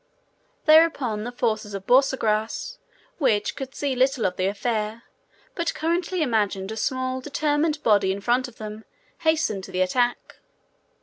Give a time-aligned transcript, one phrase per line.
[0.65, 2.79] Thereupon the forces of Borsagrass,
[3.19, 5.03] which could see little of the affair,
[5.53, 8.83] but correctly imagined a small determined body in front of them,
[9.19, 10.39] hastened to the attack.